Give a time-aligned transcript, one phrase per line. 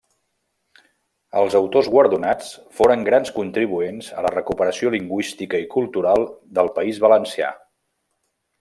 [1.41, 2.47] Els autors guardonats
[2.79, 6.27] foren grans contribuents a la recuperació lingüística i cultural
[6.61, 7.53] del País Valencià.